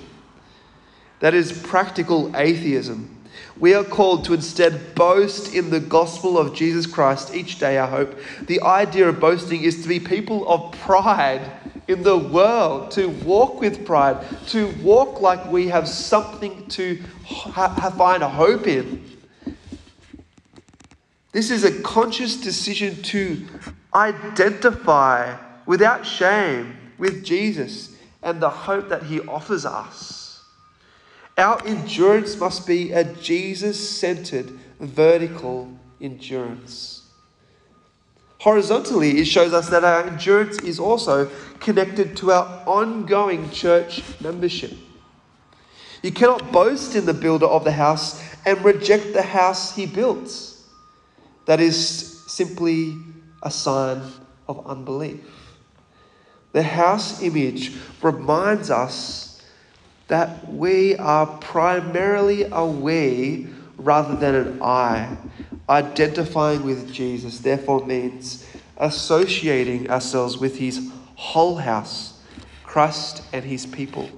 that 1.21 1.33
is 1.33 1.53
practical 1.53 2.35
atheism. 2.35 3.17
We 3.57 3.73
are 3.75 3.83
called 3.83 4.25
to 4.25 4.33
instead 4.33 4.95
boast 4.95 5.53
in 5.53 5.69
the 5.69 5.79
gospel 5.79 6.37
of 6.37 6.53
Jesus 6.53 6.87
Christ 6.87 7.33
each 7.33 7.59
day, 7.59 7.77
I 7.77 7.85
hope. 7.85 8.17
The 8.41 8.61
idea 8.61 9.07
of 9.07 9.19
boasting 9.19 9.63
is 9.63 9.83
to 9.83 9.87
be 9.87 9.99
people 9.99 10.47
of 10.49 10.71
pride 10.79 11.49
in 11.91 12.03
the 12.03 12.17
world, 12.17 12.91
to 12.91 13.07
walk 13.25 13.59
with 13.59 13.85
pride, 13.85 14.17
to 14.47 14.67
walk 14.81 15.21
like 15.21 15.51
we 15.51 15.67
have 15.67 15.87
something 15.87 16.65
to 16.67 17.01
ha- 17.25 17.89
find 17.97 18.23
a 18.23 18.29
hope 18.29 18.65
in. 18.65 19.05
This 21.33 21.51
is 21.51 21.63
a 21.63 21.81
conscious 21.81 22.37
decision 22.37 23.01
to 23.03 23.45
identify 23.93 25.37
without 25.65 26.05
shame 26.05 26.75
with 26.97 27.23
Jesus 27.23 27.95
and 28.23 28.41
the 28.41 28.49
hope 28.49 28.89
that 28.89 29.03
he 29.03 29.21
offers 29.21 29.65
us. 29.65 30.43
Our 31.37 31.65
endurance 31.65 32.37
must 32.37 32.67
be 32.67 32.91
a 32.91 33.03
Jesus 33.03 33.89
centered 33.89 34.51
vertical 34.79 35.71
endurance. 35.99 36.90
Horizontally, 38.41 39.19
it 39.19 39.25
shows 39.25 39.53
us 39.53 39.69
that 39.69 39.83
our 39.83 40.07
endurance 40.07 40.57
is 40.63 40.79
also 40.79 41.29
connected 41.59 42.17
to 42.17 42.31
our 42.31 42.63
ongoing 42.65 43.51
church 43.51 44.01
membership. 44.19 44.71
You 46.01 46.11
cannot 46.11 46.51
boast 46.51 46.95
in 46.95 47.05
the 47.05 47.13
builder 47.13 47.45
of 47.45 47.63
the 47.63 47.71
house 47.71 48.19
and 48.43 48.59
reject 48.65 49.13
the 49.13 49.21
house 49.21 49.75
he 49.75 49.85
built. 49.85 50.57
That 51.45 51.59
is 51.59 52.23
simply 52.25 52.97
a 53.43 53.51
sign 53.51 54.01
of 54.47 54.65
unbelief. 54.65 55.21
The 56.53 56.63
house 56.63 57.21
image 57.21 57.73
reminds 58.01 58.71
us 58.71 59.43
that 60.07 60.51
we 60.51 60.95
are 60.95 61.27
primarily 61.27 62.47
a 62.51 62.65
we 62.65 63.49
rather 63.77 64.15
than 64.15 64.33
an 64.33 64.63
I. 64.63 65.15
Identifying 65.71 66.63
with 66.63 66.91
Jesus 66.91 67.39
therefore 67.39 67.85
means 67.85 68.45
associating 68.75 69.89
ourselves 69.89 70.37
with 70.37 70.57
his 70.57 70.91
whole 71.15 71.55
house, 71.55 72.19
Christ 72.63 73.23
and 73.31 73.45
his 73.45 73.65
people. 73.65 74.09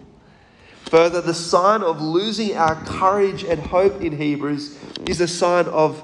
Further, 0.85 1.21
the 1.21 1.33
sign 1.35 1.83
of 1.83 2.01
losing 2.01 2.57
our 2.57 2.75
courage 2.85 3.43
and 3.43 3.59
hope 3.59 4.01
in 4.01 4.17
Hebrews 4.17 4.79
is 5.07 5.21
a 5.21 5.27
sign 5.27 5.67
of 5.67 6.03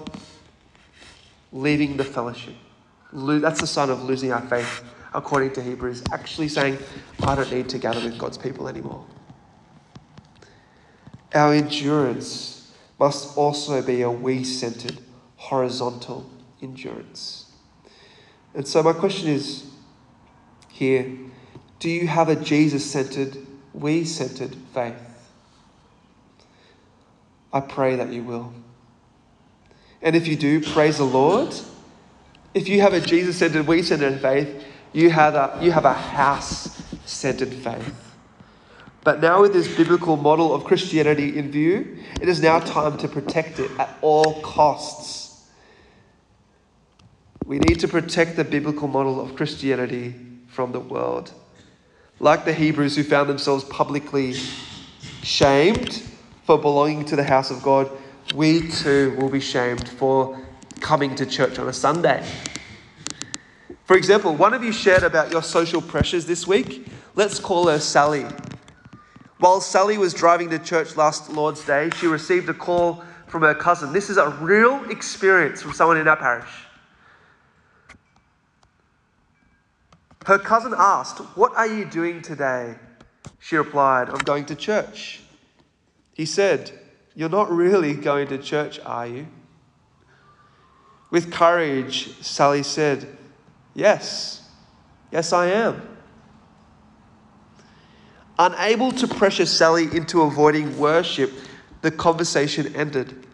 leaving 1.51 1.97
the 1.97 2.03
fellowship. 2.03 2.53
That's 3.11 3.61
the 3.61 3.67
sign 3.67 3.89
of 3.89 4.03
losing 4.03 4.31
our 4.31 4.41
faith, 4.41 4.83
according 5.15 5.53
to 5.53 5.63
Hebrews, 5.63 6.03
actually 6.11 6.49
saying, 6.49 6.77
I 7.23 7.33
don't 7.33 7.51
need 7.51 7.69
to 7.69 7.79
gather 7.79 8.01
with 8.01 8.19
God's 8.19 8.37
people 8.37 8.67
anymore. 8.67 9.03
Our 11.33 11.55
endurance 11.55 12.71
must 12.99 13.35
also 13.35 13.81
be 13.81 14.03
a 14.03 14.11
we 14.11 14.43
centered, 14.43 14.99
horizontal 15.39 16.29
endurance. 16.61 17.51
And 18.53 18.67
so, 18.67 18.83
my 18.83 18.93
question 18.93 19.29
is 19.29 19.65
here 20.67 21.17
do 21.79 21.89
you 21.89 22.07
have 22.07 22.27
a 22.27 22.35
Jesus 22.35 22.89
centered, 22.89 23.37
we 23.73 24.03
centered 24.03 24.55
faith? 24.73 24.95
I 27.53 27.61
pray 27.61 27.95
that 27.95 28.11
you 28.11 28.23
will. 28.23 28.53
And 30.01 30.15
if 30.15 30.27
you 30.27 30.35
do, 30.35 30.61
praise 30.61 30.97
the 30.97 31.05
Lord. 31.05 31.55
If 32.53 32.67
you 32.67 32.81
have 32.81 32.93
a 32.93 32.99
Jesus 32.99 33.37
centered, 33.37 33.65
we 33.65 33.81
centered 33.81 34.19
faith, 34.19 34.63
you 34.91 35.09
have 35.09 35.35
a, 35.35 35.57
you 35.61 35.71
have 35.71 35.85
a 35.85 35.93
house 35.93 36.83
centered 37.05 37.53
faith. 37.53 38.09
But 39.03 39.21
now, 39.21 39.41
with 39.41 39.53
this 39.53 39.73
biblical 39.75 40.17
model 40.17 40.53
of 40.53 40.65
Christianity 40.65 41.37
in 41.37 41.49
view, 41.49 41.97
it 42.21 42.27
is 42.27 42.41
now 42.41 42.59
time 42.59 42.97
to 42.97 43.07
protect 43.07 43.59
it 43.59 43.71
at 43.79 43.97
all 44.01 44.41
costs. 44.41 45.28
We 47.49 47.57
need 47.57 47.79
to 47.79 47.87
protect 47.87 48.35
the 48.35 48.43
biblical 48.43 48.87
model 48.87 49.19
of 49.19 49.35
Christianity 49.35 50.13
from 50.49 50.71
the 50.71 50.79
world. 50.79 51.33
Like 52.19 52.45
the 52.45 52.53
Hebrews 52.53 52.95
who 52.95 53.03
found 53.03 53.27
themselves 53.27 53.63
publicly 53.63 54.33
shamed 55.23 56.03
for 56.43 56.59
belonging 56.59 57.05
to 57.05 57.15
the 57.15 57.23
house 57.23 57.49
of 57.49 57.63
God, 57.63 57.89
we 58.35 58.69
too 58.69 59.17
will 59.19 59.29
be 59.29 59.39
shamed 59.39 59.89
for 59.89 60.39
coming 60.79 61.15
to 61.15 61.25
church 61.25 61.57
on 61.57 61.67
a 61.67 61.73
Sunday. 61.73 62.23
For 63.85 63.97
example, 63.97 64.35
one 64.35 64.53
of 64.53 64.63
you 64.63 64.71
shared 64.71 65.01
about 65.01 65.31
your 65.31 65.41
social 65.41 65.81
pressures 65.81 66.27
this 66.27 66.45
week. 66.45 66.85
Let's 67.15 67.39
call 67.39 67.67
her 67.67 67.79
Sally. 67.79 68.27
While 69.39 69.59
Sally 69.59 69.97
was 69.97 70.13
driving 70.13 70.51
to 70.51 70.59
church 70.59 70.95
last 70.95 71.31
Lord's 71.31 71.65
Day, 71.65 71.89
she 71.97 72.05
received 72.05 72.47
a 72.49 72.53
call 72.53 73.03
from 73.25 73.41
her 73.41 73.55
cousin. 73.55 73.91
This 73.91 74.11
is 74.11 74.17
a 74.17 74.29
real 74.39 74.87
experience 74.91 75.63
from 75.63 75.73
someone 75.73 75.97
in 75.97 76.07
our 76.07 76.15
parish. 76.15 76.68
Her 80.25 80.37
cousin 80.37 80.73
asked, 80.77 81.19
What 81.35 81.55
are 81.55 81.67
you 81.67 81.85
doing 81.85 82.21
today? 82.21 82.75
She 83.39 83.55
replied, 83.55 84.09
I'm 84.09 84.19
going 84.19 84.45
to 84.45 84.55
church. 84.55 85.21
He 86.13 86.25
said, 86.25 86.71
You're 87.15 87.29
not 87.29 87.49
really 87.51 87.93
going 87.93 88.27
to 88.27 88.37
church, 88.37 88.79
are 88.85 89.07
you? 89.07 89.27
With 91.11 91.31
courage, 91.31 92.21
Sally 92.21 92.63
said, 92.63 93.17
Yes, 93.73 94.47
yes, 95.11 95.33
I 95.33 95.47
am. 95.47 95.81
Unable 98.37 98.91
to 98.91 99.07
pressure 99.07 99.45
Sally 99.45 99.85
into 99.95 100.21
avoiding 100.21 100.77
worship, 100.77 101.31
the 101.81 101.91
conversation 101.91 102.75
ended. 102.75 103.25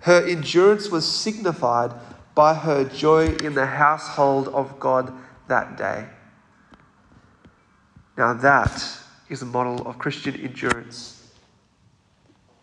Her 0.00 0.26
endurance 0.26 0.90
was 0.90 1.06
signified 1.06 1.92
by 2.34 2.54
her 2.54 2.84
joy 2.84 3.34
in 3.36 3.54
the 3.54 3.66
household 3.66 4.48
of 4.48 4.80
God 4.80 5.12
that 5.52 5.76
day. 5.76 6.06
Now, 8.16 8.32
that 8.32 8.72
is 9.28 9.42
a 9.42 9.46
model 9.46 9.86
of 9.86 9.98
Christian 9.98 10.34
endurance, 10.34 11.28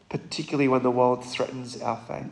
particularly 0.10 0.68
when 0.68 0.82
the 0.82 0.90
world 0.90 1.24
threatens 1.24 1.80
our 1.84 2.00
faith. 2.08 2.32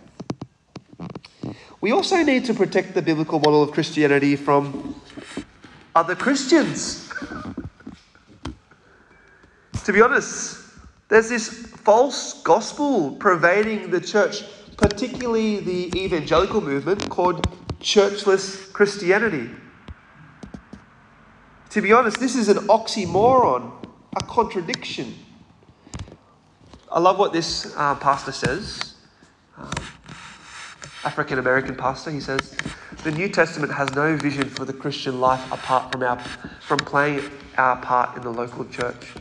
We 1.80 1.92
also 1.92 2.24
need 2.24 2.44
to 2.46 2.56
protect 2.56 2.96
the 2.96 3.04
biblical 3.04 3.38
model 3.40 3.62
of 3.62 3.72
Christianity 3.72 4.36
from 4.36 5.00
other 5.94 6.16
Christians. 6.16 7.08
to 9.86 9.94
be 9.94 10.02
honest, 10.02 10.58
there's 11.08 11.30
this 11.30 11.50
false 11.86 12.42
gospel 12.42 13.12
pervading 13.18 13.92
the 13.92 14.02
church, 14.02 14.44
particularly 14.76 15.60
the 15.60 15.96
evangelical 15.96 16.62
movement 16.62 17.08
called 17.12 17.48
churchless 17.80 18.74
Christianity. 18.74 19.52
To 21.78 21.82
be 21.84 21.94
honest, 21.94 22.20
this 22.20 22.36
is 22.36 22.50
an 22.50 22.58
oxymoron, 22.70 23.72
a 24.16 24.24
contradiction. 24.24 25.14
I 26.92 27.00
love 27.00 27.20
what 27.20 27.34
this 27.34 27.72
uh, 27.78 27.94
pastor 27.94 28.32
says. 28.32 28.96
Um, 29.56 29.70
African 31.04 31.38
American 31.38 31.76
pastor, 31.76 32.10
he 32.10 32.20
says, 32.20 32.58
the 33.04 33.12
New 33.12 33.30
Testament 33.30 33.72
has 33.72 33.94
no 33.94 34.16
vision 34.18 34.50
for 34.50 34.66
the 34.66 34.74
Christian 34.74 35.22
life 35.22 35.52
apart 35.52 35.92
from 35.92 36.02
our 36.02 36.18
from 36.62 36.80
playing 36.80 37.30
our 37.60 37.76
part 37.76 38.18
in 38.18 38.24
the 38.24 38.32
local 38.32 38.66
church. 38.66 39.14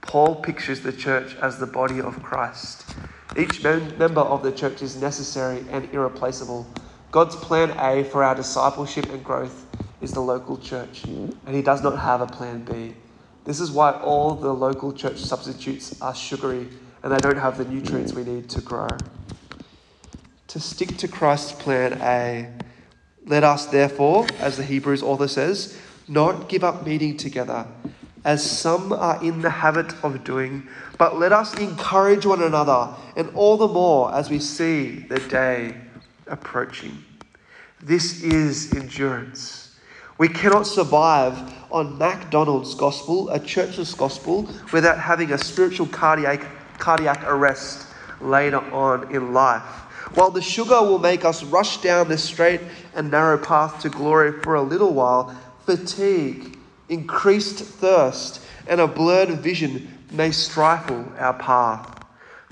Paul 0.00 0.36
pictures 0.36 0.80
the 0.80 0.94
church 0.94 1.36
as 1.42 1.58
the 1.58 1.66
body 1.66 2.00
of 2.00 2.22
Christ. 2.22 2.94
Each 3.36 3.62
member 3.62 4.22
of 4.22 4.42
the 4.42 4.52
church 4.52 4.80
is 4.80 4.96
necessary 4.96 5.66
and 5.68 5.86
irreplaceable. 5.92 6.66
God's 7.10 7.36
plan 7.36 7.78
A 7.78 8.04
for 8.04 8.24
our 8.24 8.34
discipleship 8.34 9.12
and 9.12 9.22
growth 9.22 9.66
is 10.00 10.12
the 10.12 10.20
local 10.20 10.56
church, 10.56 11.04
and 11.04 11.54
He 11.54 11.62
does 11.62 11.82
not 11.82 11.98
have 11.98 12.20
a 12.20 12.26
plan 12.26 12.64
B. 12.64 12.94
This 13.44 13.60
is 13.60 13.70
why 13.70 13.92
all 13.92 14.34
the 14.34 14.52
local 14.52 14.92
church 14.92 15.18
substitutes 15.18 16.00
are 16.00 16.14
sugary 16.14 16.68
and 17.02 17.12
they 17.12 17.18
don't 17.18 17.38
have 17.38 17.56
the 17.56 17.64
nutrients 17.64 18.12
we 18.12 18.22
need 18.22 18.48
to 18.50 18.60
grow 18.60 18.88
to 20.50 20.58
stick 20.58 20.96
to 20.96 21.06
Christ's 21.06 21.52
plan 21.52 21.92
A. 22.02 22.52
Let 23.24 23.44
us, 23.44 23.66
therefore, 23.66 24.26
as 24.40 24.56
the 24.56 24.64
Hebrews 24.64 25.00
author 25.00 25.28
says, 25.28 25.78
not 26.08 26.48
give 26.48 26.64
up 26.64 26.84
meeting 26.84 27.16
together, 27.16 27.68
as 28.24 28.44
some 28.44 28.92
are 28.92 29.22
in 29.22 29.42
the 29.42 29.50
habit 29.50 29.94
of 30.02 30.24
doing, 30.24 30.66
but 30.98 31.20
let 31.20 31.32
us 31.32 31.56
encourage 31.56 32.26
one 32.26 32.42
another, 32.42 32.92
and 33.14 33.30
all 33.36 33.56
the 33.56 33.68
more 33.68 34.12
as 34.12 34.28
we 34.28 34.40
see 34.40 35.06
the 35.08 35.20
day 35.20 35.76
approaching. 36.26 37.04
This 37.80 38.20
is 38.24 38.74
endurance. 38.74 39.69
We 40.20 40.28
cannot 40.28 40.66
survive 40.66 41.34
on 41.72 41.96
McDonald's 41.96 42.74
gospel, 42.74 43.30
a 43.30 43.40
churchless 43.40 43.96
gospel, 43.96 44.46
without 44.70 44.98
having 44.98 45.32
a 45.32 45.38
spiritual 45.38 45.86
cardiac, 45.86 46.44
cardiac 46.78 47.24
arrest 47.24 47.86
later 48.20 48.58
on 48.58 49.10
in 49.14 49.32
life. 49.32 49.62
While 50.12 50.30
the 50.30 50.42
sugar 50.42 50.78
will 50.82 50.98
make 50.98 51.24
us 51.24 51.42
rush 51.42 51.78
down 51.78 52.08
the 52.08 52.18
straight 52.18 52.60
and 52.94 53.10
narrow 53.10 53.38
path 53.38 53.80
to 53.80 53.88
glory 53.88 54.42
for 54.42 54.56
a 54.56 54.62
little 54.62 54.92
while, 54.92 55.34
fatigue, 55.64 56.58
increased 56.90 57.60
thirst, 57.60 58.42
and 58.66 58.78
a 58.78 58.86
blurred 58.86 59.30
vision 59.40 59.88
may 60.10 60.32
stifle 60.32 61.10
our 61.16 61.32
path. 61.32 62.04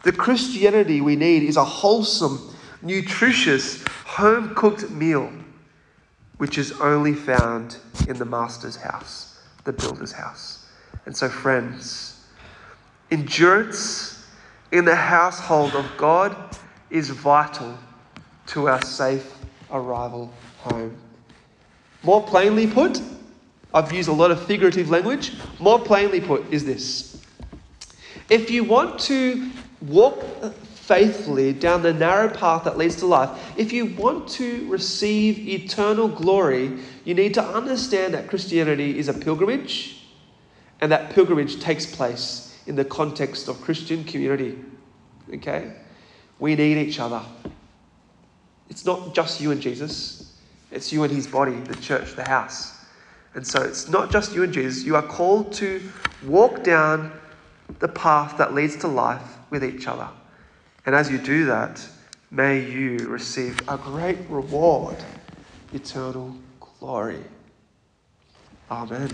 The 0.05 0.13
Christianity 0.13 1.03
we 1.03 1.17
need 1.17 1.43
is 1.43 1.59
a 1.59 1.65
wholesome, 1.67 2.41
nutritious, 2.81 3.85
home 4.07 4.55
cooked 4.55 4.89
meal, 4.89 5.31
which 6.39 6.59
is 6.59 6.73
only 6.81 7.15
found 7.15 7.77
in 8.09 8.17
the 8.17 8.25
Master's 8.25 8.77
house, 8.77 9.41
the 9.65 9.73
builder's 9.73 10.13
house. 10.13 10.67
And 11.07 11.17
so, 11.17 11.29
friends, 11.29 12.25
endurance 13.11 14.27
in 14.73 14.85
the 14.85 14.97
household 14.97 15.75
of 15.75 15.87
God 15.97 16.37
is 16.91 17.11
vital 17.11 17.79
to 18.47 18.69
our 18.69 18.83
safe 18.83 19.35
arrival 19.71 20.33
home. 20.59 20.97
More 22.03 22.23
plainly 22.23 22.67
put, 22.67 23.03
I've 23.75 23.93
used 23.93 24.09
a 24.09 24.13
lot 24.13 24.31
of 24.31 24.45
figurative 24.47 24.89
language. 24.89 25.35
More 25.59 25.79
plainly 25.79 26.21
put, 26.21 26.51
is 26.53 26.65
this 26.65 27.09
if 28.31 28.51
you 28.51 28.63
want 28.63 28.99
to 29.01 29.51
walk 29.81 30.23
faithfully 30.89 31.53
down 31.53 31.83
the 31.83 31.93
narrow 31.93 32.31
path 32.31 32.65
that 32.65 32.79
leads 32.79 32.97
to 32.97 33.05
life, 33.05 33.53
if 33.59 33.75
you 33.75 33.85
want 33.97 34.27
to 34.27 34.67
receive 34.71 35.47
eternal 35.47 36.09
glory, 36.09 36.79
you 37.05 37.13
need 37.13 37.35
to 37.35 37.45
understand 37.45 38.15
that 38.15 38.27
Christianity 38.27 38.99
is 38.99 39.07
a 39.07 39.13
pilgrimage 39.13 40.07
and 40.81 40.91
that 40.91 41.11
pilgrimage 41.11 41.61
takes 41.61 41.85
place 41.85 42.59
in 42.67 42.75
the 42.75 42.87
context 42.87 43.49
of 43.49 43.61
Christian 43.61 44.03
community. 44.03 44.59
Okay? 45.35 45.75
We 46.39 46.55
need 46.55 46.79
each 46.79 46.99
other. 46.99 47.21
It's 48.71 48.87
not 48.87 49.15
just 49.15 49.43
you 49.43 49.51
and 49.51 49.61
Jesus, 49.61 50.39
it's 50.71 50.91
you 50.91 51.03
and 51.03 51.13
his 51.13 51.27
body, 51.27 51.53
the 51.53 51.77
church, 51.77 52.17
the 52.17 52.27
house. 52.27 52.79
And 53.35 53.47
so 53.47 53.61
it's 53.61 53.91
not 53.91 54.11
just 54.11 54.35
you 54.35 54.43
and 54.43 54.55
Jesus. 54.55 54.85
You 54.85 54.97
are 54.97 55.03
called 55.03 55.53
to 55.55 55.83
walk 56.27 56.65
down 56.65 57.13
the 57.79 57.89
path 57.89 58.39
that 58.39 58.55
leads 58.55 58.77
to 58.77 58.89
life 58.89 59.37
with 59.51 59.63
each 59.63 59.87
other. 59.87 60.09
And 60.89 60.97
as 60.97 61.11
you 61.11 61.19
do 61.19 61.45
that, 61.45 61.87
may 62.31 62.61
you 62.61 62.97
receive 63.09 63.61
a 63.69 63.77
great 63.77 64.17
reward 64.31 64.97
eternal 65.75 66.35
glory. 66.61 67.23
Amen. 68.71 69.11